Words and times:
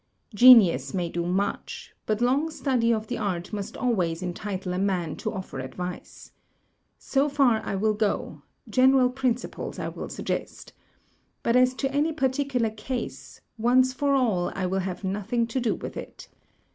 Genius 0.33 0.95
may 0.95 1.09
do 1.09 1.27
much, 1.27 1.93
but 2.07 2.21
long 2.21 2.49
study 2.49 2.91
of 2.91 3.05
the 3.05 3.19
art 3.19 3.53
must 3.53 3.77
always 3.77 4.23
entitle 4.23 4.73
a 4.73 4.79
man 4.79 5.15
to 5.15 5.31
offer 5.31 5.59
advice. 5.59 6.31
So 6.97 7.29
far 7.29 7.61
I 7.63 7.75
will 7.75 7.93
go— 7.93 8.41
general 8.79 9.11
principles 9.11 9.77
I 9.77 9.89
will 9.89 10.09
suggest. 10.09 10.73
But 11.43 11.55
as 11.55 11.75
to 11.75 11.91
any 11.93 12.13
particular 12.13 12.71
case, 12.71 13.41
once 13.59 13.93
for 13.93 14.15
all 14.15 14.51
I 14.55 14.65
will 14.65 14.79
have 14.79 15.03
nothing 15.03 15.45
to 15.45 15.59
do 15.59 15.75
with 15.75 15.95
it. 15.95 16.27